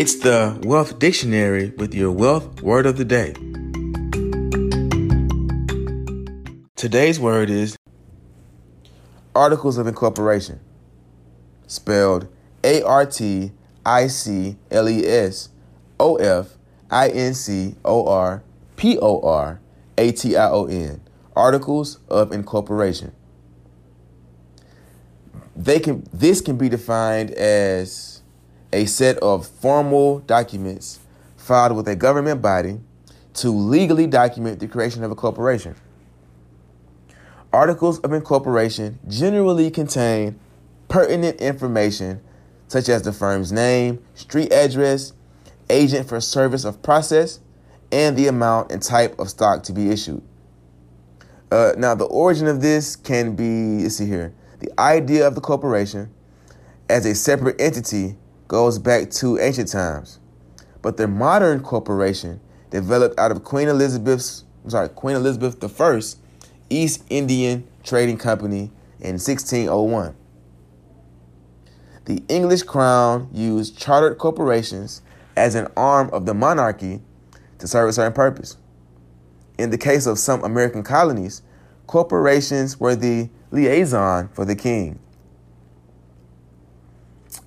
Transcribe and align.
It's 0.00 0.14
the 0.14 0.58
Wealth 0.62 0.98
Dictionary 0.98 1.74
with 1.76 1.92
your 1.92 2.10
wealth 2.10 2.62
word 2.62 2.86
of 2.86 2.96
the 2.96 3.04
day. 3.04 3.34
Today's 6.74 7.20
word 7.20 7.50
is 7.50 7.76
Articles 9.34 9.76
of 9.76 9.86
Incorporation, 9.86 10.58
spelled 11.66 12.28
A 12.64 12.80
R 12.80 13.04
T 13.04 13.52
I 13.84 14.06
C 14.06 14.56
L 14.70 14.88
E 14.88 15.06
S 15.06 15.50
O 15.98 16.16
F 16.16 16.56
I 16.90 17.10
N 17.10 17.34
C 17.34 17.74
O 17.84 18.06
R 18.06 18.42
P 18.76 18.96
O 18.96 19.20
R 19.20 19.60
A 19.98 20.12
T 20.12 20.34
I 20.34 20.48
O 20.48 20.64
N. 20.64 21.02
Articles 21.36 21.98
of 22.08 22.32
Incorporation. 22.32 23.12
They 25.54 25.78
can 25.78 26.06
this 26.10 26.40
can 26.40 26.56
be 26.56 26.70
defined 26.70 27.32
as 27.32 28.19
a 28.72 28.84
set 28.86 29.16
of 29.18 29.46
formal 29.46 30.20
documents 30.20 31.00
filed 31.36 31.76
with 31.76 31.88
a 31.88 31.96
government 31.96 32.40
body 32.40 32.80
to 33.34 33.50
legally 33.50 34.06
document 34.06 34.60
the 34.60 34.68
creation 34.68 35.02
of 35.02 35.10
a 35.10 35.14
corporation. 35.14 35.74
Articles 37.52 37.98
of 38.00 38.12
incorporation 38.12 38.98
generally 39.08 39.70
contain 39.70 40.38
pertinent 40.88 41.40
information 41.40 42.20
such 42.68 42.88
as 42.88 43.02
the 43.02 43.12
firm's 43.12 43.50
name, 43.50 44.00
street 44.14 44.52
address, 44.52 45.12
agent 45.68 46.08
for 46.08 46.20
service 46.20 46.64
of 46.64 46.80
process, 46.82 47.40
and 47.90 48.16
the 48.16 48.28
amount 48.28 48.70
and 48.70 48.80
type 48.80 49.18
of 49.18 49.28
stock 49.28 49.64
to 49.64 49.72
be 49.72 49.90
issued. 49.90 50.22
Uh, 51.50 51.72
now, 51.76 51.96
the 51.96 52.04
origin 52.04 52.46
of 52.46 52.62
this 52.62 52.94
can 52.94 53.34
be, 53.34 53.82
let's 53.82 53.96
see 53.96 54.06
here, 54.06 54.32
the 54.60 54.70
idea 54.80 55.26
of 55.26 55.34
the 55.34 55.40
corporation 55.40 56.08
as 56.88 57.04
a 57.06 57.14
separate 57.14 57.60
entity 57.60 58.16
goes 58.50 58.80
back 58.80 59.08
to 59.08 59.38
ancient 59.38 59.68
times. 59.68 60.18
But 60.82 60.96
the 60.96 61.06
modern 61.06 61.62
corporation 61.62 62.40
developed 62.70 63.16
out 63.16 63.30
of 63.30 63.44
Queen 63.44 63.68
Elizabeth's, 63.68 64.42
I'm 64.64 64.70
sorry, 64.70 64.88
Queen 64.88 65.14
Elizabeth 65.14 65.80
I 65.80 66.00
East 66.68 67.04
Indian 67.10 67.64
Trading 67.84 68.18
Company 68.18 68.72
in 68.98 69.12
1601. 69.12 70.16
The 72.06 72.24
English 72.26 72.64
crown 72.64 73.28
used 73.32 73.78
chartered 73.78 74.18
corporations 74.18 75.00
as 75.36 75.54
an 75.54 75.68
arm 75.76 76.10
of 76.12 76.26
the 76.26 76.34
monarchy 76.34 77.02
to 77.60 77.68
serve 77.68 77.88
a 77.88 77.92
certain 77.92 78.12
purpose. 78.12 78.56
In 79.58 79.70
the 79.70 79.78
case 79.78 80.06
of 80.06 80.18
some 80.18 80.42
American 80.42 80.82
colonies, 80.82 81.42
corporations 81.86 82.80
were 82.80 82.96
the 82.96 83.30
liaison 83.52 84.28
for 84.32 84.44
the 84.44 84.56
king. 84.56 84.98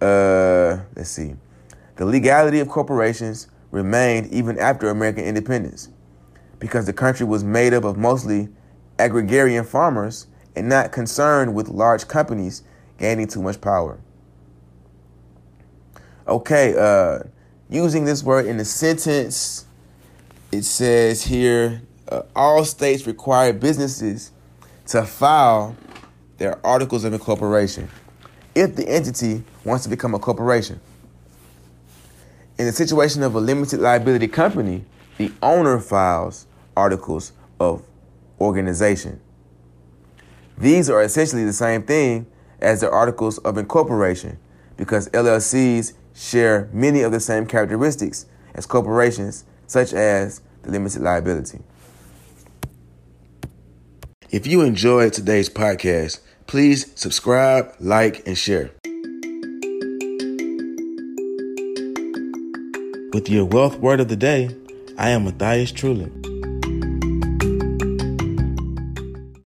Uh, 0.00 0.53
let's. 1.04 1.36
The 1.96 2.04
legality 2.04 2.60
of 2.60 2.68
corporations 2.68 3.48
remained 3.70 4.32
even 4.32 4.58
after 4.58 4.88
American 4.88 5.24
independence 5.24 5.88
because 6.58 6.86
the 6.86 6.92
country 6.92 7.26
was 7.26 7.44
made 7.44 7.74
up 7.74 7.84
of 7.84 7.96
mostly 7.96 8.48
agrarian 8.98 9.64
farmers 9.64 10.26
and 10.56 10.68
not 10.68 10.92
concerned 10.92 11.54
with 11.54 11.68
large 11.68 12.06
companies 12.08 12.62
gaining 12.98 13.26
too 13.26 13.42
much 13.42 13.60
power. 13.60 13.98
Okay, 16.26 16.74
uh, 16.76 17.24
using 17.68 18.04
this 18.04 18.22
word 18.22 18.46
in 18.46 18.58
a 18.60 18.64
sentence, 18.64 19.66
it 20.52 20.62
says 20.62 21.22
here 21.24 21.82
uh, 22.08 22.22
all 22.34 22.64
states 22.64 23.06
require 23.06 23.52
businesses 23.52 24.32
to 24.86 25.04
file 25.04 25.76
their 26.38 26.64
articles 26.64 27.04
of 27.04 27.12
incorporation 27.12 27.88
if 28.54 28.76
the 28.76 28.88
entity 28.88 29.42
wants 29.64 29.84
to 29.84 29.90
become 29.90 30.14
a 30.14 30.18
corporation. 30.18 30.80
In 32.56 32.66
the 32.66 32.72
situation 32.72 33.24
of 33.24 33.34
a 33.34 33.40
limited 33.40 33.80
liability 33.80 34.28
company, 34.28 34.84
the 35.18 35.32
owner 35.42 35.80
files 35.80 36.46
articles 36.76 37.32
of 37.58 37.82
organization. 38.40 39.20
These 40.56 40.88
are 40.88 41.02
essentially 41.02 41.44
the 41.44 41.52
same 41.52 41.82
thing 41.82 42.26
as 42.60 42.80
the 42.80 42.90
articles 42.90 43.38
of 43.38 43.58
incorporation 43.58 44.38
because 44.76 45.08
LLCs 45.08 45.94
share 46.14 46.68
many 46.72 47.02
of 47.02 47.10
the 47.10 47.18
same 47.18 47.44
characteristics 47.46 48.26
as 48.54 48.66
corporations, 48.66 49.44
such 49.66 49.92
as 49.92 50.40
the 50.62 50.70
limited 50.70 51.02
liability. 51.02 51.58
If 54.30 54.46
you 54.46 54.62
enjoyed 54.62 55.12
today's 55.12 55.48
podcast, 55.48 56.20
please 56.46 56.92
subscribe, 56.94 57.74
like, 57.80 58.26
and 58.26 58.38
share. 58.38 58.70
With 63.14 63.28
your 63.28 63.44
wealth 63.44 63.78
word 63.78 64.00
of 64.00 64.08
the 64.08 64.16
day, 64.16 64.50
I 64.98 65.10
am 65.10 65.24
Matthias 65.24 65.70
Trulin. 65.70 66.33